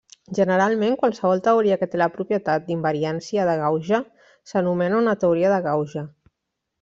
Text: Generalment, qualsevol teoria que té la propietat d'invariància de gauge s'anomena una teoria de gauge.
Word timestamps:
Generalment, 0.37 0.93
qualsevol 1.01 1.41
teoria 1.47 1.75
que 1.81 1.87
té 1.91 1.99
la 2.01 2.07
propietat 2.15 2.65
d'invariància 2.69 3.45
de 3.49 3.53
gauge 3.61 3.99
s'anomena 4.53 4.99
una 5.05 5.15
teoria 5.25 5.53
de 5.57 5.61
gauge. 5.67 6.05